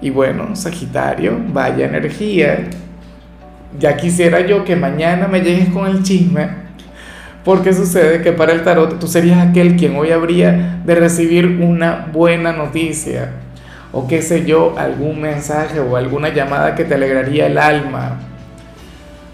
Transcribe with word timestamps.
Y 0.00 0.10
bueno, 0.10 0.54
Sagitario, 0.54 1.38
vaya 1.52 1.86
energía. 1.86 2.68
Ya 3.78 3.96
quisiera 3.96 4.40
yo 4.40 4.64
que 4.64 4.76
mañana 4.76 5.28
me 5.28 5.40
llegues 5.40 5.68
con 5.70 5.86
el 5.86 6.02
chisme, 6.02 6.48
porque 7.44 7.72
sucede 7.72 8.22
que 8.22 8.32
para 8.32 8.52
el 8.52 8.62
tarot 8.62 8.98
tú 8.98 9.06
serías 9.06 9.46
aquel 9.46 9.76
quien 9.76 9.96
hoy 9.96 10.10
habría 10.10 10.80
de 10.84 10.94
recibir 10.94 11.46
una 11.46 12.06
buena 12.12 12.52
noticia, 12.52 13.32
o 13.92 14.06
qué 14.06 14.22
sé 14.22 14.44
yo, 14.44 14.74
algún 14.78 15.20
mensaje 15.20 15.80
o 15.80 15.96
alguna 15.96 16.28
llamada 16.30 16.74
que 16.74 16.84
te 16.84 16.94
alegraría 16.94 17.46
el 17.46 17.58
alma. 17.58 18.18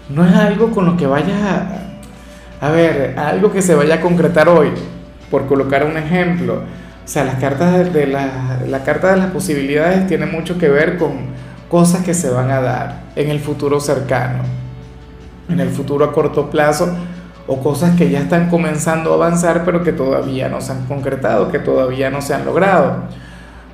No 0.09 0.25
es 0.25 0.35
algo 0.35 0.71
con 0.71 0.85
lo 0.85 0.97
que 0.97 1.07
vayas 1.07 1.41
a, 1.41 2.67
a 2.67 2.71
ver, 2.71 3.15
algo 3.17 3.51
que 3.51 3.61
se 3.61 3.75
vaya 3.75 3.95
a 3.95 4.01
concretar 4.01 4.49
hoy, 4.49 4.69
por 5.29 5.47
colocar 5.47 5.85
un 5.85 5.97
ejemplo 5.97 6.63
o 7.05 7.07
sea, 7.07 7.23
las 7.23 7.35
cartas 7.35 7.93
de, 7.93 8.07
la, 8.07 8.61
la 8.67 8.83
carta 8.83 9.11
de 9.11 9.17
las 9.17 9.27
posibilidades 9.27 10.07
tiene 10.07 10.25
mucho 10.25 10.57
que 10.57 10.69
ver 10.69 10.97
con 10.97 11.11
cosas 11.69 12.03
que 12.03 12.15
se 12.15 12.31
van 12.31 12.49
a 12.49 12.61
dar 12.61 13.03
en 13.15 13.29
el 13.29 13.39
futuro 13.39 13.79
cercano, 13.79 14.39
en 15.47 15.59
el 15.59 15.69
futuro 15.69 16.03
a 16.03 16.11
corto 16.11 16.49
plazo, 16.49 16.95
o 17.45 17.61
cosas 17.61 17.95
que 17.95 18.09
ya 18.09 18.21
están 18.21 18.49
comenzando 18.49 19.11
a 19.11 19.15
avanzar 19.15 19.63
pero 19.65 19.83
que 19.83 19.93
todavía 19.93 20.49
no 20.49 20.61
se 20.61 20.71
han 20.71 20.87
concretado, 20.87 21.51
que 21.51 21.59
todavía 21.59 22.09
no 22.09 22.23
se 22.23 22.33
han 22.33 22.43
logrado. 22.43 23.03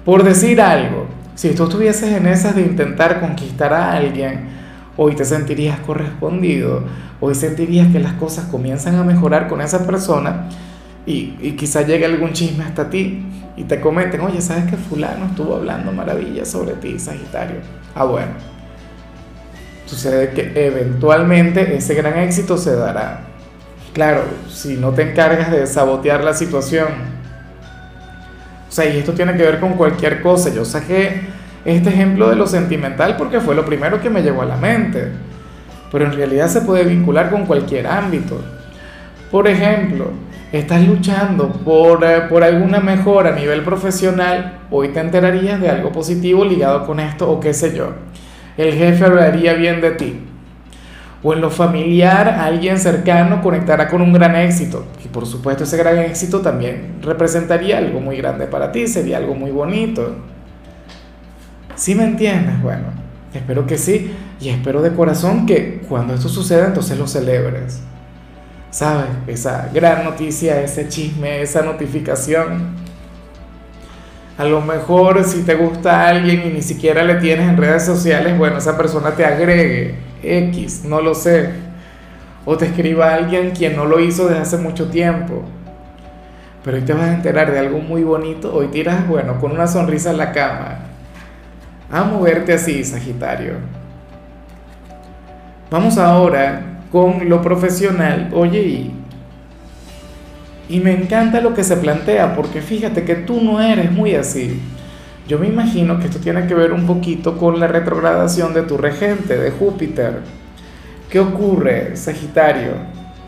Por 0.04 0.24
decir 0.24 0.60
algo, 0.60 1.08
si 1.36 1.52
tú 1.56 1.64
estuvieses 1.64 2.12
en 2.12 2.28
esas 2.28 2.54
de 2.54 2.64
intentar 2.64 3.22
conquistar 3.22 3.74
a 3.74 3.94
alguien, 3.94 4.50
hoy 4.98 5.16
te 5.16 5.24
sentirías 5.24 5.80
correspondido, 5.80 6.84
hoy 7.22 7.34
sentirías 7.34 7.88
que 7.94 8.00
las 8.00 8.14
cosas 8.14 8.48
comienzan 8.52 8.96
a 8.96 9.06
mejorar 9.06 9.48
con 9.48 9.62
esa 9.62 9.88
persona 9.88 10.50
y, 11.06 11.36
y 11.42 11.56
quizá 11.58 11.82
llegue 11.82 12.06
algún 12.06 12.34
chisme 12.34 12.64
hasta 12.64 12.90
ti 12.90 13.26
y 13.58 13.64
te 13.64 13.80
comenten, 13.80 14.22
oye, 14.22 14.42
¿sabes 14.42 14.66
que 14.66 14.78
fulano 14.78 15.26
estuvo 15.26 15.56
hablando 15.56 15.92
maravillas 15.92 16.48
sobre 16.48 16.74
ti, 16.74 16.98
Sagitario? 16.98 17.58
Ah, 17.94 18.06
bueno. 18.06 18.32
Sucede 19.86 20.30
que 20.30 20.54
eventualmente 20.56 21.76
ese 21.76 21.94
gran 21.96 22.18
éxito 22.20 22.58
se 22.58 22.76
dará. 22.76 23.22
Claro, 23.94 24.24
si 24.50 24.78
no 24.78 24.92
te 24.92 25.02
encargas 25.02 25.52
de 25.52 25.68
sabotear 25.68 26.24
la 26.24 26.34
situación. 26.34 26.88
O 28.70 28.72
sea, 28.72 28.86
y 28.86 29.00
esto 29.00 29.12
tiene 29.12 29.36
que 29.36 29.44
ver 29.44 29.60
con 29.60 29.74
cualquier 29.74 30.22
cosa. 30.22 30.50
Yo 30.50 30.64
saqué 30.64 31.24
este 31.66 31.90
ejemplo 31.90 32.30
de 32.30 32.38
lo 32.38 32.48
sentimental 32.48 33.18
porque 33.18 33.42
fue 33.42 33.54
lo 33.54 33.66
primero 33.66 34.00
que 34.00 34.10
me 34.10 34.22
llegó 34.22 34.44
a 34.44 34.46
la 34.46 34.56
mente. 34.56 35.10
Pero 35.92 36.06
en 36.06 36.14
realidad 36.14 36.48
se 36.48 36.62
puede 36.62 36.86
vincular 36.86 37.30
con 37.30 37.46
cualquier 37.46 37.86
ámbito. 37.86 38.42
Por 39.30 39.50
ejemplo, 39.50 40.12
estás 40.52 40.86
luchando 40.86 41.50
por, 41.50 42.04
eh, 42.04 42.22
por 42.30 42.44
alguna 42.44 42.80
mejora 42.80 43.32
a 43.32 43.36
nivel 43.36 43.64
profesional, 43.64 44.60
hoy 44.70 44.90
te 44.90 45.00
enterarías 45.00 45.62
de 45.62 45.70
algo 45.70 45.92
positivo 45.92 46.44
ligado 46.44 46.86
con 46.86 47.00
esto 47.00 47.30
o 47.32 47.40
qué 47.40 47.54
sé 47.54 47.76
yo. 47.76 47.94
El 48.58 48.74
jefe 48.74 49.06
hablaría 49.06 49.54
bien 49.54 49.80
de 49.82 49.92
ti. 49.92 50.20
O 51.24 51.34
en 51.34 51.42
lo 51.42 51.52
familiar, 51.52 52.28
alguien 52.28 52.80
cercano 52.80 53.42
conectará 53.42 53.88
con 53.88 54.02
un 54.02 54.12
gran 54.12 54.36
éxito. 54.36 54.86
Y 55.06 55.08
por 55.08 55.26
supuesto 55.26 55.64
ese 55.64 55.78
gran 55.78 56.00
éxito 56.00 56.42
también 56.42 56.96
representaría 57.02 57.78
algo 57.78 58.00
muy 58.00 58.18
grande 58.18 58.48
para 58.48 58.72
ti, 58.72 58.88
sería 58.88 59.18
algo 59.18 59.36
muy 59.36 59.52
bonito. 59.52 60.16
¿Sí 61.76 61.96
me 61.96 62.04
entiendes? 62.04 62.62
Bueno, 62.62 62.86
espero 63.34 63.66
que 63.68 63.78
sí. 63.78 64.12
Y 64.40 64.50
espero 64.50 64.82
de 64.82 64.94
corazón 64.94 65.46
que 65.46 65.82
cuando 65.88 66.16
esto 66.16 66.28
suceda 66.28 66.68
entonces 66.68 66.98
lo 66.98 67.08
celebres. 67.08 67.82
¿Sabes? 68.72 69.10
Esa 69.28 69.70
gran 69.74 70.06
noticia, 70.06 70.62
ese 70.62 70.88
chisme, 70.88 71.42
esa 71.42 71.62
notificación. 71.62 72.72
A 74.38 74.46
lo 74.46 74.62
mejor 74.62 75.24
si 75.26 75.44
te 75.44 75.54
gusta 75.54 76.08
alguien 76.08 76.48
y 76.48 76.50
ni 76.50 76.62
siquiera 76.64 77.04
le 77.04 77.16
tienes 77.16 77.48
en 77.48 77.58
redes 77.58 77.86
sociales, 77.86 78.36
bueno, 78.38 78.58
esa 78.58 78.76
persona 78.76 79.12
te 79.12 79.26
agregue 79.26 79.96
X, 80.24 80.84
no 80.86 81.02
lo 81.02 81.14
sé. 81.14 81.52
O 82.46 82.58
te 82.58 82.66
escriba 82.66 83.14
alguien 83.14 83.52
quien 83.52 83.76
no 83.76 83.86
lo 83.86 84.00
hizo 84.00 84.28
desde 84.28 84.42
hace 84.42 84.58
mucho 84.58 84.90
tiempo. 84.90 85.44
Pero 86.64 86.78
hoy 86.78 86.84
te 86.84 86.94
vas 86.94 87.04
a 87.04 87.14
enterar 87.14 87.52
de 87.52 87.60
algo 87.60 87.80
muy 87.80 88.04
bonito. 88.04 88.54
Hoy 88.54 88.68
tiras, 88.68 89.08
bueno, 89.08 89.40
con 89.40 89.52
una 89.52 89.68
sonrisa 89.68 90.10
en 90.10 90.18
la 90.18 90.32
cama. 90.32 90.80
A 91.92 92.04
moverte 92.04 92.54
así, 92.54 92.84
Sagitario. 92.84 93.56
Vamos 95.70 95.98
ahora 95.98 96.71
con 96.92 97.30
lo 97.30 97.42
profesional, 97.42 98.30
oye, 98.34 98.60
y, 98.60 98.92
y 100.70 100.80
me 100.80 100.94
encanta 100.94 101.42
lo 101.42 101.54
que 101.54 101.64
se 101.64 101.78
plantea, 101.78 102.36
porque 102.36 102.62
fíjate 102.62 103.04
que 103.04 103.16
tú 103.16 103.42
no 103.42 103.62
eres 103.62 103.92
muy 103.92 104.16
así. 104.16 104.60
Yo 105.28 105.40
me 105.40 105.48
imagino 105.48 106.00
que 106.00 106.06
esto 106.06 106.20
tiene 106.20 106.48
que 106.48 106.54
ver 106.54 106.74
un 106.74 106.86
poquito 106.86 107.38
con 107.38 107.60
la 107.60 107.68
retrogradación 107.68 108.54
de 108.54 108.64
tu 108.64 108.78
regente, 108.78 109.38
de 109.38 109.52
Júpiter. 109.52 110.20
¿Qué 111.10 111.20
ocurre, 111.20 111.96
Sagitario? 111.96 112.74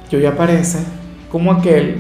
Que 0.10 0.18
hoy 0.18 0.26
aparece 0.26 0.80
como 1.32 1.52
aquel 1.52 1.98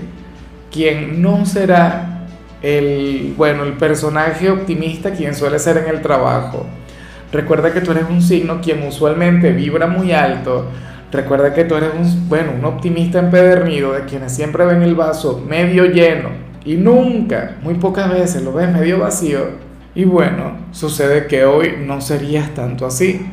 quien 0.71 1.21
no 1.21 1.45
será 1.45 2.25
el, 2.61 3.33
bueno, 3.37 3.63
el 3.63 3.73
personaje 3.73 4.49
optimista 4.49 5.11
quien 5.11 5.35
suele 5.35 5.59
ser 5.59 5.77
en 5.77 5.87
el 5.87 6.01
trabajo. 6.01 6.65
Recuerda 7.31 7.71
que 7.71 7.81
tú 7.81 7.91
eres 7.91 8.05
un 8.09 8.21
signo 8.21 8.61
quien 8.61 8.85
usualmente 8.85 9.51
vibra 9.51 9.87
muy 9.87 10.11
alto, 10.11 10.67
Recuerda 11.13 11.53
que 11.53 11.63
tú 11.63 11.75
eres 11.75 11.91
un, 11.93 12.27
bueno, 12.27 12.53
un 12.57 12.65
optimista 12.65 13.19
empedernido 13.19 13.93
de 13.93 14.05
quienes 14.05 14.31
siempre 14.31 14.65
ven 14.65 14.81
el 14.81 14.95
vaso 14.95 15.45
medio 15.47 15.85
lleno 15.85 16.29
y 16.65 16.73
nunca, 16.73 17.57
muy 17.61 17.75
pocas 17.75 18.11
veces 18.11 18.41
lo 18.41 18.51
ves 18.51 18.71
medio 18.71 18.97
vacío. 18.97 19.61
Y 19.93 20.05
bueno, 20.05 20.57
sucede 20.71 21.27
que 21.27 21.45
hoy 21.45 21.75
no 21.85 22.01
serías 22.01 22.55
tanto 22.55 22.87
así. 22.87 23.27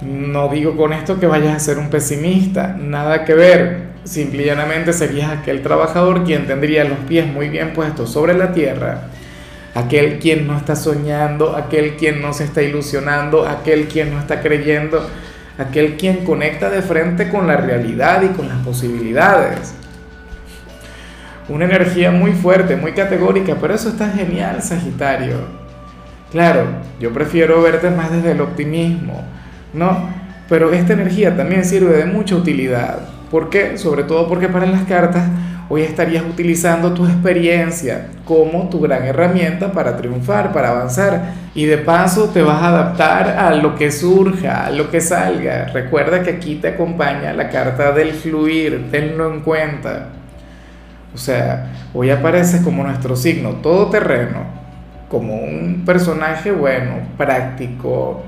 No 0.00 0.48
digo 0.48 0.76
con 0.76 0.92
esto 0.92 1.20
que 1.20 1.28
vayas 1.28 1.54
a 1.54 1.60
ser 1.60 1.78
un 1.78 1.90
pesimista, 1.90 2.76
nada 2.76 3.24
que 3.24 3.34
ver. 3.34 3.92
Simple 4.02 4.42
y 4.42 4.46
llanamente 4.46 4.92
serías 4.92 5.30
aquel 5.30 5.62
trabajador 5.62 6.24
quien 6.24 6.48
tendría 6.48 6.82
los 6.82 6.98
pies 7.06 7.24
muy 7.24 7.48
bien 7.48 7.72
puestos 7.72 8.10
sobre 8.10 8.34
la 8.34 8.50
tierra, 8.52 9.10
aquel 9.76 10.18
quien 10.18 10.48
no 10.48 10.56
está 10.56 10.74
soñando, 10.74 11.54
aquel 11.54 11.94
quien 11.94 12.20
no 12.20 12.32
se 12.32 12.42
está 12.42 12.62
ilusionando, 12.62 13.46
aquel 13.46 13.86
quien 13.86 14.12
no 14.12 14.18
está 14.18 14.40
creyendo 14.40 15.06
aquel 15.58 15.96
quien 15.96 16.24
conecta 16.24 16.70
de 16.70 16.82
frente 16.82 17.28
con 17.28 17.46
la 17.46 17.56
realidad 17.56 18.22
y 18.22 18.28
con 18.28 18.48
las 18.48 18.58
posibilidades. 18.58 19.74
Una 21.48 21.64
energía 21.64 22.10
muy 22.10 22.32
fuerte, 22.32 22.76
muy 22.76 22.92
categórica, 22.92 23.56
pero 23.60 23.74
eso 23.74 23.88
está 23.88 24.08
genial, 24.10 24.62
Sagitario. 24.62 25.36
Claro, 26.30 26.66
yo 26.98 27.12
prefiero 27.12 27.60
verte 27.60 27.90
más 27.90 28.10
desde 28.10 28.32
el 28.32 28.40
optimismo, 28.40 29.22
¿no? 29.74 30.08
Pero 30.48 30.72
esta 30.72 30.94
energía 30.94 31.36
también 31.36 31.64
sirve 31.64 31.96
de 31.96 32.06
mucha 32.06 32.36
utilidad. 32.36 33.00
¿Por 33.30 33.50
qué? 33.50 33.76
Sobre 33.76 34.04
todo 34.04 34.28
porque 34.28 34.48
para 34.48 34.66
las 34.66 34.84
cartas 34.84 35.24
Hoy 35.74 35.84
estarías 35.84 36.22
utilizando 36.22 36.92
tu 36.92 37.06
experiencia 37.06 38.08
como 38.26 38.68
tu 38.68 38.78
gran 38.78 39.04
herramienta 39.04 39.72
para 39.72 39.96
triunfar, 39.96 40.52
para 40.52 40.68
avanzar. 40.68 41.32
Y 41.54 41.64
de 41.64 41.78
paso 41.78 42.28
te 42.28 42.42
vas 42.42 42.62
a 42.62 42.68
adaptar 42.68 43.30
a 43.38 43.54
lo 43.54 43.74
que 43.74 43.90
surja, 43.90 44.66
a 44.66 44.70
lo 44.70 44.90
que 44.90 45.00
salga. 45.00 45.68
Recuerda 45.72 46.22
que 46.22 46.32
aquí 46.32 46.56
te 46.56 46.68
acompaña 46.68 47.32
la 47.32 47.48
carta 47.48 47.90
del 47.92 48.12
fluir, 48.12 48.90
tenlo 48.90 49.32
en 49.32 49.40
cuenta. 49.40 50.08
O 51.14 51.16
sea, 51.16 51.72
hoy 51.94 52.10
apareces 52.10 52.60
como 52.60 52.84
nuestro 52.84 53.16
signo 53.16 53.52
todoterreno, 53.62 54.40
como 55.08 55.36
un 55.36 55.84
personaje 55.86 56.52
bueno, 56.52 56.96
práctico, 57.16 58.24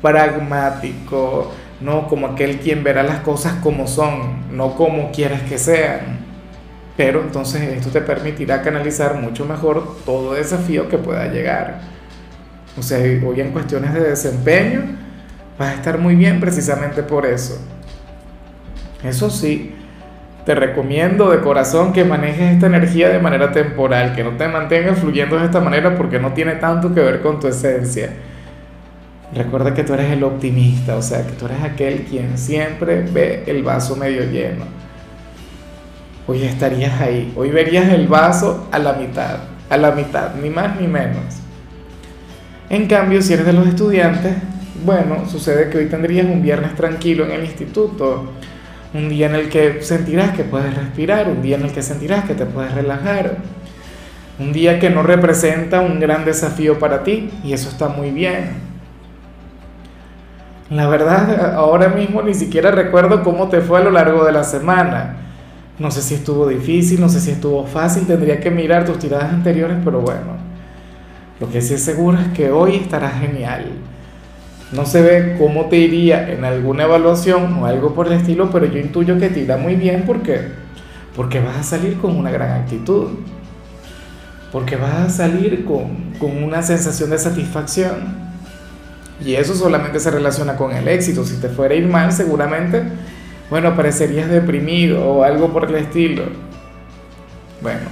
pragmático, 0.00 1.50
no 1.80 2.06
como 2.06 2.28
aquel 2.28 2.58
quien 2.60 2.84
verá 2.84 3.02
las 3.02 3.18
cosas 3.18 3.54
como 3.54 3.88
son, 3.88 4.56
no 4.56 4.76
como 4.76 5.10
quieres 5.10 5.42
que 5.42 5.58
sean 5.58 6.22
pero 6.96 7.20
entonces 7.22 7.62
esto 7.62 7.90
te 7.90 8.00
permitirá 8.00 8.62
canalizar 8.62 9.20
mucho 9.20 9.44
mejor 9.46 9.96
todo 10.04 10.34
desafío 10.34 10.88
que 10.88 10.98
pueda 10.98 11.26
llegar. 11.26 11.80
O 12.78 12.82
sea, 12.82 12.98
hoy 12.98 13.40
en 13.40 13.50
cuestiones 13.50 13.92
de 13.92 14.00
desempeño 14.00 14.82
vas 15.58 15.70
a 15.70 15.74
estar 15.74 15.98
muy 15.98 16.14
bien 16.14 16.40
precisamente 16.40 17.02
por 17.02 17.26
eso. 17.26 17.58
Eso 19.02 19.28
sí, 19.28 19.74
te 20.44 20.54
recomiendo 20.54 21.30
de 21.30 21.40
corazón 21.40 21.92
que 21.92 22.04
manejes 22.04 22.52
esta 22.52 22.66
energía 22.66 23.08
de 23.08 23.18
manera 23.18 23.50
temporal, 23.50 24.14
que 24.14 24.22
no 24.22 24.30
te 24.36 24.46
mantengas 24.46 24.98
fluyendo 24.98 25.38
de 25.38 25.46
esta 25.46 25.60
manera 25.60 25.96
porque 25.96 26.18
no 26.18 26.32
tiene 26.32 26.52
tanto 26.56 26.94
que 26.94 27.00
ver 27.00 27.20
con 27.20 27.40
tu 27.40 27.48
esencia. 27.48 28.10
Recuerda 29.34 29.74
que 29.74 29.82
tú 29.82 29.94
eres 29.94 30.10
el 30.12 30.22
optimista, 30.22 30.96
o 30.96 31.02
sea, 31.02 31.26
que 31.26 31.32
tú 31.32 31.46
eres 31.46 31.62
aquel 31.62 32.04
quien 32.04 32.38
siempre 32.38 33.02
ve 33.02 33.42
el 33.46 33.62
vaso 33.62 33.96
medio 33.96 34.24
lleno. 34.30 34.83
Hoy 36.26 36.42
estarías 36.42 37.00
ahí, 37.02 37.34
hoy 37.36 37.50
verías 37.50 37.92
el 37.92 38.08
vaso 38.08 38.66
a 38.72 38.78
la 38.78 38.94
mitad, 38.94 39.40
a 39.68 39.76
la 39.76 39.90
mitad, 39.90 40.34
ni 40.36 40.48
más 40.48 40.80
ni 40.80 40.86
menos. 40.86 41.22
En 42.70 42.86
cambio, 42.86 43.20
si 43.20 43.34
eres 43.34 43.44
de 43.44 43.52
los 43.52 43.66
estudiantes, 43.66 44.34
bueno, 44.86 45.28
sucede 45.28 45.68
que 45.68 45.78
hoy 45.78 45.86
tendrías 45.86 46.24
un 46.24 46.42
viernes 46.42 46.74
tranquilo 46.76 47.26
en 47.26 47.32
el 47.32 47.44
instituto, 47.44 48.32
un 48.94 49.10
día 49.10 49.26
en 49.26 49.34
el 49.34 49.50
que 49.50 49.82
sentirás 49.82 50.34
que 50.34 50.44
puedes 50.44 50.74
respirar, 50.74 51.28
un 51.28 51.42
día 51.42 51.56
en 51.56 51.64
el 51.64 51.72
que 51.72 51.82
sentirás 51.82 52.24
que 52.24 52.34
te 52.34 52.46
puedes 52.46 52.72
relajar, 52.72 53.36
un 54.38 54.52
día 54.54 54.78
que 54.78 54.88
no 54.88 55.02
representa 55.02 55.80
un 55.80 56.00
gran 56.00 56.24
desafío 56.24 56.78
para 56.78 57.04
ti 57.04 57.30
y 57.44 57.52
eso 57.52 57.68
está 57.68 57.88
muy 57.88 58.10
bien. 58.10 58.54
La 60.70 60.88
verdad, 60.88 61.54
ahora 61.54 61.88
mismo 61.88 62.22
ni 62.22 62.32
siquiera 62.32 62.70
recuerdo 62.70 63.22
cómo 63.22 63.50
te 63.50 63.60
fue 63.60 63.80
a 63.80 63.84
lo 63.84 63.90
largo 63.90 64.24
de 64.24 64.32
la 64.32 64.42
semana. 64.42 65.23
No 65.78 65.90
sé 65.90 66.02
si 66.02 66.14
estuvo 66.14 66.46
difícil, 66.46 67.00
no 67.00 67.08
sé 67.08 67.20
si 67.20 67.32
estuvo 67.32 67.66
fácil, 67.66 68.06
tendría 68.06 68.38
que 68.38 68.50
mirar 68.50 68.84
tus 68.84 68.98
tiradas 68.98 69.32
anteriores, 69.32 69.78
pero 69.84 70.00
bueno, 70.00 70.36
lo 71.40 71.50
que 71.50 71.60
sí 71.60 71.74
es 71.74 71.82
seguro 71.82 72.18
es 72.18 72.28
que 72.28 72.52
hoy 72.52 72.76
estará 72.76 73.10
genial. 73.10 73.66
No 74.70 74.86
se 74.86 75.02
ve 75.02 75.36
cómo 75.38 75.66
te 75.66 75.76
iría 75.78 76.32
en 76.32 76.44
alguna 76.44 76.84
evaluación 76.84 77.54
o 77.54 77.66
algo 77.66 77.92
por 77.92 78.06
el 78.06 78.14
estilo, 78.14 78.50
pero 78.50 78.66
yo 78.66 78.78
intuyo 78.78 79.18
que 79.18 79.28
te 79.30 79.40
irá 79.40 79.56
muy 79.56 79.74
bien 79.74 80.04
porque, 80.06 80.42
porque 81.16 81.40
vas 81.40 81.56
a 81.56 81.62
salir 81.64 81.98
con 81.98 82.16
una 82.16 82.30
gran 82.30 82.62
actitud, 82.62 83.08
porque 84.52 84.76
vas 84.76 84.94
a 84.94 85.10
salir 85.10 85.64
con, 85.64 86.14
con 86.20 86.42
una 86.42 86.62
sensación 86.62 87.10
de 87.10 87.18
satisfacción. 87.18 88.24
Y 89.24 89.34
eso 89.34 89.54
solamente 89.54 89.98
se 90.00 90.10
relaciona 90.10 90.56
con 90.56 90.72
el 90.72 90.86
éxito. 90.86 91.24
Si 91.24 91.36
te 91.36 91.48
fuera 91.48 91.74
a 91.74 91.78
ir 91.78 91.86
mal, 91.86 92.12
seguramente, 92.12 92.82
bueno, 93.50 93.76
parecerías 93.76 94.28
deprimido 94.28 95.06
o 95.06 95.22
algo 95.22 95.52
por 95.52 95.68
el 95.68 95.76
estilo. 95.76 96.24
Bueno, 97.60 97.82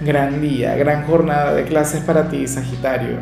gran 0.00 0.40
día, 0.40 0.76
gran 0.76 1.06
jornada 1.06 1.54
de 1.54 1.64
clases 1.64 2.02
para 2.02 2.28
ti, 2.28 2.46
Sagitario. 2.46 3.16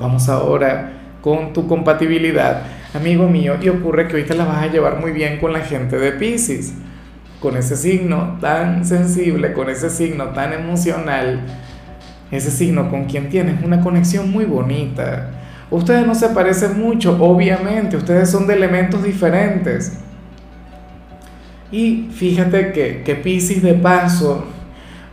Vamos 0.00 0.28
ahora 0.28 0.92
con 1.20 1.52
tu 1.52 1.68
compatibilidad, 1.68 2.62
amigo 2.94 3.28
mío, 3.28 3.56
y 3.60 3.68
ocurre 3.68 4.08
que 4.08 4.16
hoy 4.16 4.24
te 4.24 4.34
la 4.34 4.44
vas 4.44 4.62
a 4.62 4.66
llevar 4.66 4.98
muy 4.98 5.12
bien 5.12 5.38
con 5.38 5.52
la 5.52 5.60
gente 5.60 5.98
de 5.98 6.12
Pisces, 6.12 6.74
con 7.40 7.56
ese 7.56 7.76
signo 7.76 8.38
tan 8.40 8.84
sensible, 8.84 9.52
con 9.52 9.68
ese 9.68 9.90
signo 9.90 10.28
tan 10.28 10.52
emocional, 10.52 11.40
ese 12.30 12.50
signo 12.50 12.90
con 12.90 13.04
quien 13.04 13.28
tienes 13.28 13.62
una 13.62 13.80
conexión 13.82 14.30
muy 14.30 14.46
bonita 14.46 15.41
Ustedes 15.72 16.06
no 16.06 16.14
se 16.14 16.28
parecen 16.28 16.78
mucho, 16.78 17.16
obviamente, 17.18 17.96
ustedes 17.96 18.30
son 18.30 18.46
de 18.46 18.52
elementos 18.52 19.02
diferentes. 19.02 19.94
Y 21.70 22.10
fíjate 22.12 22.72
que, 22.72 23.02
que 23.02 23.14
Pisces 23.14 23.62
de 23.62 23.72
paso, 23.72 24.44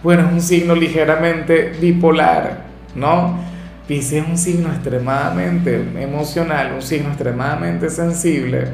bueno, 0.04 0.28
es 0.28 0.34
un 0.34 0.42
signo 0.42 0.76
ligeramente 0.76 1.72
bipolar, 1.80 2.66
¿no? 2.94 3.40
Pisces 3.88 4.22
es 4.22 4.28
un 4.28 4.38
signo 4.38 4.68
extremadamente 4.68 5.82
emocional, 5.98 6.74
un 6.76 6.82
signo 6.82 7.08
extremadamente 7.08 7.90
sensible, 7.90 8.66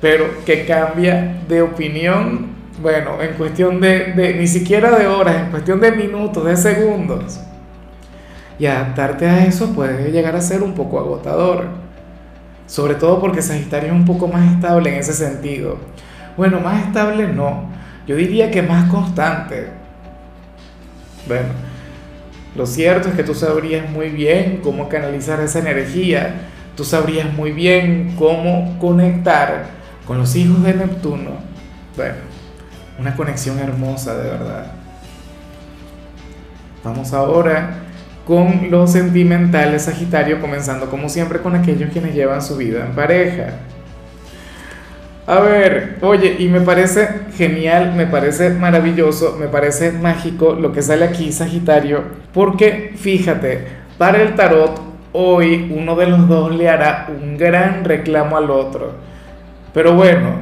pero 0.00 0.24
que 0.46 0.64
cambia 0.64 1.42
de 1.46 1.60
opinión, 1.60 2.46
bueno, 2.80 3.20
en 3.20 3.34
cuestión 3.34 3.78
de, 3.78 4.14
de 4.14 4.36
ni 4.36 4.46
siquiera 4.46 4.98
de 4.98 5.06
horas, 5.06 5.36
en 5.44 5.50
cuestión 5.50 5.80
de 5.80 5.92
minutos, 5.92 6.46
de 6.46 6.56
segundos. 6.56 7.40
Y 8.60 8.66
adaptarte 8.66 9.26
a 9.26 9.46
eso 9.46 9.72
puede 9.72 10.12
llegar 10.12 10.36
a 10.36 10.40
ser 10.42 10.62
un 10.62 10.74
poco 10.74 11.00
agotador. 11.00 11.64
Sobre 12.66 12.94
todo 12.94 13.18
porque 13.18 13.40
Sagitario 13.40 13.88
es 13.88 13.94
un 13.94 14.04
poco 14.04 14.28
más 14.28 14.52
estable 14.52 14.92
en 14.92 15.00
ese 15.00 15.14
sentido. 15.14 15.78
Bueno, 16.36 16.60
más 16.60 16.86
estable 16.86 17.26
no. 17.26 17.70
Yo 18.06 18.16
diría 18.16 18.50
que 18.50 18.60
más 18.60 18.90
constante. 18.90 19.68
Bueno, 21.26 21.48
lo 22.54 22.66
cierto 22.66 23.08
es 23.08 23.14
que 23.14 23.24
tú 23.24 23.34
sabrías 23.34 23.90
muy 23.90 24.10
bien 24.10 24.60
cómo 24.62 24.90
canalizar 24.90 25.40
esa 25.40 25.60
energía. 25.60 26.34
Tú 26.76 26.84
sabrías 26.84 27.32
muy 27.32 27.52
bien 27.52 28.14
cómo 28.18 28.78
conectar 28.78 29.68
con 30.06 30.18
los 30.18 30.36
hijos 30.36 30.62
de 30.62 30.74
Neptuno. 30.74 31.30
Bueno, 31.96 32.16
una 32.98 33.16
conexión 33.16 33.58
hermosa 33.58 34.16
de 34.18 34.30
verdad. 34.30 34.66
Vamos 36.84 37.14
ahora 37.14 37.89
con 38.26 38.70
los 38.70 38.92
sentimentales 38.92 39.82
Sagitario, 39.82 40.40
comenzando 40.40 40.86
como 40.90 41.08
siempre 41.08 41.40
con 41.40 41.54
aquellos 41.54 41.90
quienes 41.90 42.14
llevan 42.14 42.42
su 42.42 42.56
vida 42.56 42.86
en 42.86 42.92
pareja. 42.92 43.54
A 45.26 45.38
ver, 45.40 45.98
oye, 46.00 46.36
y 46.38 46.48
me 46.48 46.60
parece 46.60 47.08
genial, 47.36 47.94
me 47.94 48.06
parece 48.06 48.50
maravilloso, 48.50 49.36
me 49.38 49.46
parece 49.46 49.92
mágico 49.92 50.54
lo 50.54 50.72
que 50.72 50.82
sale 50.82 51.04
aquí, 51.04 51.30
Sagitario, 51.30 52.02
porque 52.32 52.94
fíjate, 52.96 53.66
para 53.96 54.22
el 54.22 54.34
tarot, 54.34 54.80
hoy 55.12 55.72
uno 55.76 55.94
de 55.94 56.06
los 56.06 56.28
dos 56.28 56.54
le 56.54 56.68
hará 56.68 57.08
un 57.08 57.36
gran 57.36 57.84
reclamo 57.84 58.36
al 58.36 58.50
otro. 58.50 58.92
Pero 59.72 59.94
bueno, 59.94 60.32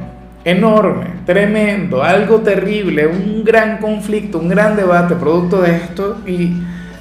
enorme, 0.43 1.05
tremendo, 1.25 2.03
algo 2.03 2.39
terrible, 2.39 3.05
un 3.05 3.43
gran 3.43 3.77
conflicto, 3.77 4.39
un 4.39 4.49
gran 4.49 4.75
debate 4.75 5.15
producto 5.15 5.61
de 5.61 5.75
esto 5.75 6.17
y 6.25 6.53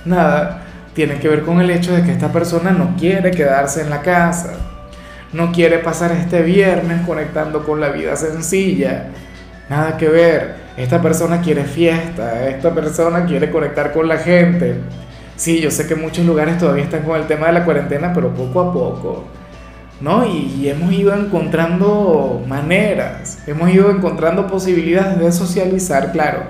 nada 0.05 0.68
tiene 0.99 1.21
que 1.21 1.29
ver 1.29 1.43
con 1.43 1.61
el 1.61 1.71
hecho 1.71 1.95
de 1.95 2.03
que 2.03 2.11
esta 2.11 2.33
persona 2.33 2.73
no 2.73 2.97
quiere 2.99 3.31
quedarse 3.31 3.83
en 3.83 3.89
la 3.89 4.03
casa, 4.03 4.55
no 5.33 5.53
quiere 5.53 5.79
pasar 5.79 6.11
este 6.11 6.43
viernes 6.43 7.07
conectando 7.07 7.65
con 7.65 7.81
la 7.81 7.91
vida 7.91 8.17
sencilla, 8.17 9.05
nada 9.71 9.97
que 9.97 10.09
ver, 10.09 10.57
esta 10.77 11.01
persona 11.01 11.41
quiere 11.41 11.63
fiesta, 11.63 12.49
esta 12.49 12.75
persona 12.75 13.27
quiere 13.27 13.49
conectar 13.53 13.93
con 13.93 14.09
la 14.09 14.17
gente. 14.17 14.75
Sí, 15.37 15.61
yo 15.61 15.71
sé 15.71 15.87
que 15.87 15.95
muchos 15.95 16.27
lugares 16.27 16.59
todavía 16.59 16.83
están 16.83 17.05
con 17.05 17.15
el 17.15 17.29
tema 17.29 17.47
de 17.47 17.53
la 17.53 17.65
cuarentena, 17.65 18.13
pero 18.13 18.35
poco 18.35 18.61
a 18.61 18.73
poco, 18.73 19.25
¿no? 20.01 20.27
Y, 20.27 20.53
y 20.59 20.69
hemos 20.69 20.93
ido 20.93 21.15
encontrando 21.15 22.43
maneras, 22.49 23.39
hemos 23.47 23.71
ido 23.71 23.89
encontrando 23.93 24.49
posibilidades 24.49 25.21
de 25.21 25.31
socializar, 25.31 26.11
claro, 26.11 26.41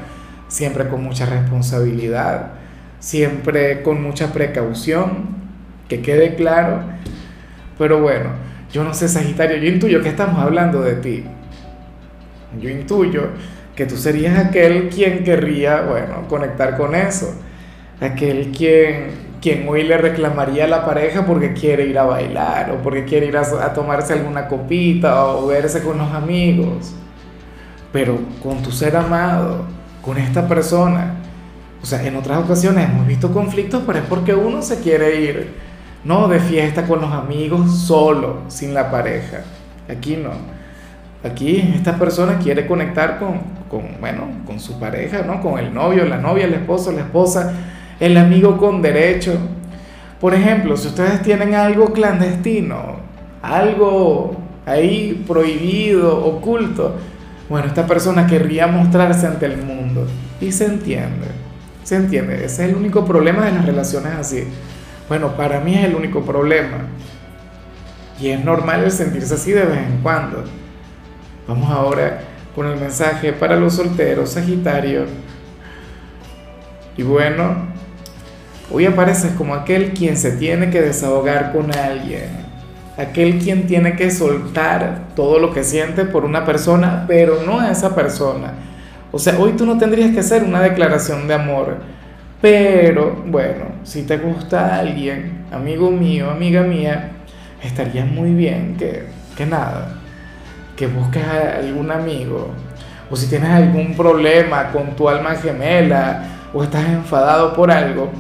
siempre 0.49 0.89
con 0.89 1.05
mucha 1.05 1.27
responsabilidad 1.27 2.58
siempre 3.01 3.83
con 3.83 4.03
mucha 4.03 4.33
precaución, 4.33 5.37
que 5.89 6.01
quede 6.03 6.35
claro. 6.35 6.83
Pero 7.79 8.01
bueno, 8.01 8.31
yo 8.73 8.85
no 8.85 8.95
sé, 8.95 9.09
Sagitario, 9.09 9.57
yo 9.57 9.69
intuyo 9.69 10.03
que 10.03 10.09
estamos 10.09 10.41
hablando 10.41 10.83
de 10.83 10.95
ti. 10.95 11.25
Yo 12.61 12.71
intuyo 12.71 13.29
que 13.77 13.87
tú 13.87 13.97
serías 13.97 14.39
aquel 14.39 14.89
quien 14.89 15.23
querría, 15.23 15.83
bueno, 15.83 16.27
conectar 16.29 16.77
con 16.77 16.95
eso. 16.95 17.35
Aquel 18.01 18.53
quien, 18.53 19.11
quien 19.41 19.69
hoy 19.69 19.85
le 19.85 19.97
reclamaría 19.97 20.65
a 20.65 20.69
la 20.69 20.85
pareja 20.85 21.25
porque 21.27 21.53
quiere 21.53 21.87
ir 21.87 21.99
a 21.99 22.05
bailar 22.05 22.71
o 22.73 22.83
porque 22.83 23.05
quiere 23.05 23.27
ir 23.27 23.37
a, 23.37 23.43
a 23.43 23.73
tomarse 23.73 24.15
alguna 24.15 24.49
copita 24.49 25.27
o 25.27 25.47
verse 25.47 25.83
con 25.83 25.99
los 25.99 26.13
amigos. 26.13 26.95
Pero 27.93 28.19
con 28.43 28.63
tu 28.63 28.71
ser 28.71 28.97
amado, 28.97 29.65
con 30.03 30.19
esta 30.19 30.47
persona 30.47 31.15
o 31.83 31.87
sea, 31.87 32.05
en 32.05 32.17
otras 32.17 32.39
ocasiones 32.39 32.89
hemos 32.89 33.07
visto 33.07 33.33
conflictos, 33.33 33.83
pero 33.87 34.01
es 34.01 34.05
porque 34.07 34.35
uno 34.35 34.63
se 34.63 34.81
quiere 34.81 35.21
ir, 35.21 35.55
no 36.05 36.29
de 36.29 36.41
fiesta 36.41 36.87
con 36.87 37.01
los 37.01 37.13
amigos 37.13 37.79
solo, 37.79 38.43
sin 38.49 38.75
la 38.75 38.91
pareja. 38.91 39.43
Aquí 39.89 40.17
no. 40.17 40.31
Aquí 41.25 41.73
esta 41.75 41.97
persona 41.97 42.39
quiere 42.39 42.67
conectar 42.67 43.19
con, 43.19 43.41
con, 43.69 44.01
bueno, 44.01 44.29
con 44.47 44.61
su 44.61 44.79
pareja, 44.79 45.23
¿no? 45.23 45.41
Con 45.41 45.59
el 45.59 45.73
novio, 45.73 46.05
la 46.05 46.19
novia, 46.19 46.45
el 46.45 46.55
esposo, 46.55 46.93
la 46.93 47.01
esposa, 47.01 47.53
el 47.99 48.17
amigo 48.17 48.57
con 48.57 48.83
derecho. 48.83 49.37
Por 50.21 50.35
ejemplo, 50.35 50.77
si 50.77 50.89
ustedes 50.89 51.23
tienen 51.23 51.55
algo 51.55 51.93
clandestino, 51.93 52.97
algo 53.43 54.37
ahí 54.67 55.25
prohibido, 55.27 56.25
oculto, 56.25 56.97
bueno, 57.49 57.67
esta 57.67 57.87
persona 57.87 58.27
querría 58.27 58.67
mostrarse 58.67 59.27
ante 59.27 59.47
el 59.47 59.57
mundo 59.59 60.07
y 60.41 60.53
se 60.53 60.67
entiende. 60.67 61.38
¿Se 61.89 61.97
entiende? 61.97 62.45
Ese 62.45 62.65
es 62.65 62.69
el 62.69 62.75
único 62.77 63.07
problema 63.07 63.47
de 63.47 63.53
las 63.53 63.65
relaciones 63.65 64.13
así. 64.13 64.45
Bueno, 65.09 65.35
para 65.39 65.61
mí 65.61 65.75
es 65.75 65.87
el 65.87 65.95
único 65.95 66.21
problema. 66.21 66.81
Y 68.21 68.29
es 68.29 68.45
normal 68.45 68.91
sentirse 68.91 69.33
así 69.33 69.53
de 69.53 69.65
vez 69.65 69.79
en 69.79 70.03
cuando. 70.03 70.45
Vamos 71.47 71.71
ahora 71.71 72.21
con 72.55 72.67
el 72.67 72.79
mensaje 72.79 73.33
para 73.33 73.57
los 73.57 73.77
solteros, 73.77 74.33
Sagitario. 74.33 75.07
Y 76.95 77.03
bueno, 77.05 77.57
hoy 78.71 78.85
apareces 78.85 79.33
como 79.33 79.55
aquel 79.55 79.95
quien 79.95 80.19
se 80.19 80.33
tiene 80.33 80.69
que 80.69 80.83
desahogar 80.83 81.53
con 81.53 81.75
alguien. 81.75 82.29
Aquel 82.99 83.39
quien 83.39 83.67
tiene 83.67 83.97
que 83.97 84.11
soltar 84.11 85.05
todo 85.17 85.39
lo 85.39 85.55
que 85.55 85.65
siente 85.65 86.05
por 86.05 86.27
una 86.27 86.45
persona, 86.45 87.07
pero 87.09 87.45
no 87.47 87.61
a 87.61 87.71
esa 87.71 87.95
persona 87.95 88.68
o 89.11 89.19
sea, 89.19 89.39
hoy 89.39 89.53
tú 89.53 89.65
no 89.65 89.79
tendrías 89.79 90.11
que 90.11 90.21
hacer 90.21 90.43
una 90.43 90.61
declaración 90.61 91.27
de 91.27 91.35
amor, 91.35 91.79
pero 92.41 93.23
bueno, 93.27 93.65
si 93.83 94.03
te 94.03 94.19
gusta 94.19 94.79
alguien, 94.79 95.47
amigo 95.51 95.91
mío, 95.91 96.31
amiga 96.31 96.63
mía, 96.63 97.11
estaría 97.63 98.05
muy 98.05 98.33
bien 98.33 98.77
que, 98.79 99.07
que 99.37 99.47
nada, 99.47 99.97
que 100.77 100.87
busques 100.87 101.25
a 101.25 101.59
algún 101.59 101.91
amigo, 101.91 102.51
o 103.11 103.17
si 103.17 103.29
tienes 103.29 103.51
algún 103.51 103.97
problema 103.97 104.71
con 104.71 104.95
tu 104.95 105.09
alma 105.09 105.35
gemela, 105.37 106.23
o 106.53 106.63
estás 106.63 106.87
enfadado 106.89 107.55
por 107.55 107.71
algo, 107.71 108.11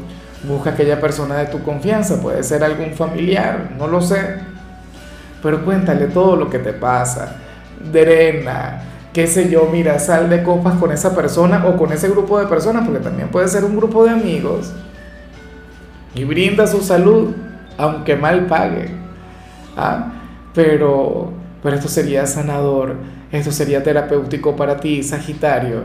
busca 0.44 0.70
aquella 0.70 1.00
persona 1.00 1.36
de 1.36 1.46
tu 1.46 1.62
confianza, 1.62 2.20
puede 2.20 2.42
ser 2.42 2.64
algún 2.64 2.92
familiar, 2.92 3.70
no 3.78 3.86
lo 3.86 4.00
sé, 4.00 4.36
pero 5.42 5.64
cuéntale 5.64 6.06
todo 6.06 6.36
lo 6.36 6.48
que 6.48 6.58
te 6.58 6.72
pasa, 6.72 7.36
drena, 7.92 8.82
qué 9.12 9.26
sé 9.26 9.50
yo, 9.50 9.68
mira, 9.70 9.98
sal 9.98 10.30
de 10.30 10.42
copas 10.42 10.74
con 10.76 10.92
esa 10.92 11.14
persona 11.14 11.66
o 11.66 11.76
con 11.76 11.92
ese 11.92 12.08
grupo 12.08 12.38
de 12.38 12.46
personas, 12.46 12.86
porque 12.86 13.00
también 13.02 13.28
puede 13.28 13.48
ser 13.48 13.64
un 13.64 13.76
grupo 13.76 14.04
de 14.04 14.10
amigos, 14.10 14.72
y 16.14 16.24
brinda 16.24 16.66
su 16.66 16.80
salud, 16.82 17.34
aunque 17.76 18.16
mal 18.16 18.46
pague. 18.46 18.90
¿ah? 19.76 20.12
Pero, 20.54 21.32
pero 21.62 21.76
esto 21.76 21.88
sería 21.88 22.26
sanador, 22.26 22.96
esto 23.30 23.52
sería 23.52 23.82
terapéutico 23.82 24.56
para 24.56 24.78
ti, 24.78 25.02
Sagitario. 25.02 25.84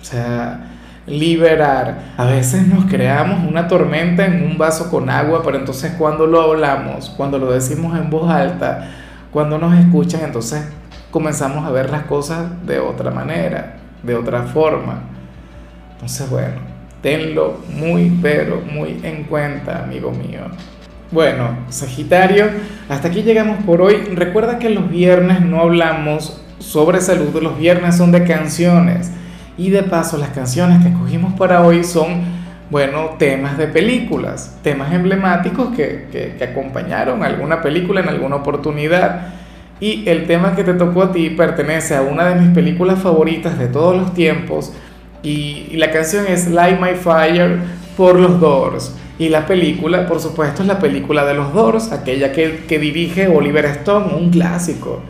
O 0.00 0.04
sea, 0.04 0.74
liberar. 1.06 2.14
A 2.16 2.24
veces 2.26 2.66
nos 2.66 2.86
creamos 2.86 3.46
una 3.46 3.68
tormenta 3.68 4.24
en 4.24 4.42
un 4.44 4.58
vaso 4.58 4.90
con 4.90 5.10
agua, 5.10 5.42
pero 5.44 5.58
entonces 5.58 5.92
cuando 5.98 6.26
lo 6.26 6.40
hablamos, 6.40 7.10
cuando 7.10 7.38
lo 7.38 7.52
decimos 7.52 7.98
en 7.98 8.10
voz 8.10 8.30
alta, 8.30 8.88
cuando 9.30 9.58
nos 9.58 9.78
escuchan, 9.78 10.22
entonces 10.24 10.62
comenzamos 11.14 11.64
a 11.64 11.70
ver 11.70 11.90
las 11.90 12.06
cosas 12.06 12.66
de 12.66 12.80
otra 12.80 13.12
manera, 13.12 13.76
de 14.02 14.16
otra 14.16 14.42
forma. 14.42 15.04
Entonces, 15.92 16.28
bueno, 16.28 16.56
tenlo 17.02 17.60
muy, 17.72 18.10
pero 18.20 18.60
muy 18.60 18.98
en 19.04 19.22
cuenta, 19.22 19.84
amigo 19.84 20.10
mío. 20.10 20.40
Bueno, 21.12 21.56
Sagitario, 21.68 22.46
hasta 22.88 23.06
aquí 23.06 23.22
llegamos 23.22 23.62
por 23.62 23.80
hoy. 23.80 23.94
Recuerda 24.16 24.58
que 24.58 24.70
los 24.70 24.90
viernes 24.90 25.40
no 25.40 25.60
hablamos 25.60 26.42
sobre 26.58 27.00
salud, 27.00 27.40
los 27.40 27.56
viernes 27.58 27.96
son 27.96 28.10
de 28.10 28.24
canciones. 28.24 29.12
Y 29.56 29.70
de 29.70 29.84
paso, 29.84 30.18
las 30.18 30.30
canciones 30.30 30.82
que 30.82 30.88
escogimos 30.88 31.34
para 31.34 31.62
hoy 31.62 31.84
son, 31.84 32.24
bueno, 32.70 33.10
temas 33.20 33.56
de 33.56 33.68
películas, 33.68 34.58
temas 34.64 34.92
emblemáticos 34.92 35.76
que, 35.76 36.08
que, 36.10 36.34
que 36.36 36.44
acompañaron 36.44 37.22
alguna 37.22 37.62
película 37.62 38.00
en 38.00 38.08
alguna 38.08 38.34
oportunidad. 38.34 39.43
Y 39.80 40.08
el 40.08 40.26
tema 40.26 40.54
que 40.54 40.64
te 40.64 40.74
tocó 40.74 41.02
a 41.02 41.12
ti 41.12 41.30
pertenece 41.30 41.94
a 41.96 42.02
una 42.02 42.28
de 42.28 42.40
mis 42.40 42.50
películas 42.50 43.00
favoritas 43.00 43.58
de 43.58 43.66
todos 43.66 43.96
los 43.96 44.14
tiempos. 44.14 44.72
Y, 45.22 45.76
la 45.76 45.90
canción 45.90 46.26
es 46.28 46.48
Light 46.48 46.80
My 46.80 46.94
Fire 46.94 47.58
por 47.96 48.18
los 48.18 48.40
Doors. 48.40 48.94
Y 49.18 49.28
la 49.28 49.46
película, 49.46 50.06
por 50.06 50.20
supuesto, 50.20 50.62
es 50.62 50.68
la 50.68 50.78
película 50.78 51.24
de 51.24 51.34
los 51.34 51.52
Doors, 51.52 51.92
aquella 51.92 52.32
que, 52.32 52.64
que 52.68 52.78
dirige 52.78 53.28
Oliver 53.28 53.64
Stone, 53.66 54.14
un 54.14 54.30
clásico. 54.30 55.00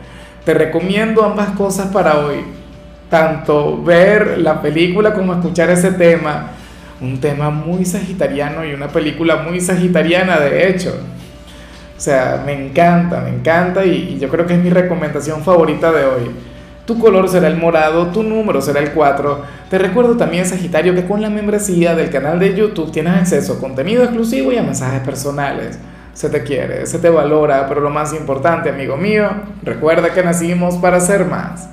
Te 0.45 0.53
recomiendo 0.53 1.23
ambas 1.23 1.49
cosas 1.51 1.87
para 1.87 2.19
hoy 2.19 2.43
tanto 3.09 3.81
ver 3.83 4.39
la 4.39 4.61
película 4.61 5.13
como 5.13 5.33
escuchar 5.33 5.69
ese 5.69 5.91
tema, 5.91 6.51
un 6.99 7.19
tema 7.19 7.49
muy 7.49 7.85
sagitariano 7.85 8.65
y 8.65 8.73
una 8.73 8.87
película 8.87 9.37
muy 9.37 9.61
sagitariana 9.61 10.39
de 10.39 10.69
hecho. 10.69 10.95
O 11.97 11.99
sea, 11.99 12.43
me 12.45 12.53
encanta, 12.53 13.21
me 13.21 13.29
encanta 13.29 13.85
y, 13.85 14.17
yo 14.19 14.27
creo 14.29 14.45
que 14.45 14.53
es 14.53 14.59
mi 14.59 14.69
recomendación 14.69 15.43
favorita 15.43 15.91
de 15.91 16.05
hoy. 16.05 16.31
Tu 16.85 16.99
color 16.99 17.29
será 17.29 17.47
el 17.47 17.57
morado, 17.57 18.07
tu 18.07 18.21
número 18.21 18.61
será 18.61 18.79
el 18.79 18.91
4. 18.91 19.41
Te 19.69 19.77
recuerdo 19.77 20.17
también, 20.17 20.45
Sagitario, 20.45 20.93
que 20.93 21.05
con 21.05 21.21
la 21.21 21.29
membresía 21.29 21.95
del 21.95 22.11
canal 22.11 22.37
de 22.39 22.53
YouTube 22.53 22.91
tienes 22.91 23.13
acceso 23.13 23.53
a 23.53 23.59
contenido 23.59 24.03
exclusivo 24.03 24.51
y 24.51 24.57
a 24.57 24.63
mensajes 24.63 25.01
personales. 25.01 25.79
Se 26.13 26.29
te 26.29 26.43
quiere, 26.43 26.85
se 26.85 26.99
te 26.99 27.09
valora, 27.09 27.67
pero 27.67 27.81
lo 27.81 27.89
más 27.89 28.13
importante, 28.13 28.69
amigo 28.69 28.97
mío, 28.97 29.29
recuerda 29.63 30.13
que 30.13 30.23
nacimos 30.23 30.75
para 30.75 30.99
ser 30.99 31.25
más. 31.25 31.69